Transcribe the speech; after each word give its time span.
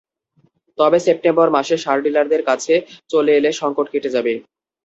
তবে 0.77 0.97
সেপ্টেম্বর 1.05 1.47
মাসের 1.55 1.79
সার 1.83 1.97
ডিলারদের 2.05 2.41
কাছে 2.49 2.73
চলে 3.09 3.31
এলে 3.39 3.49
সংকট 3.61 3.87
কেটে 3.93 4.09
যাবে। 4.15 4.33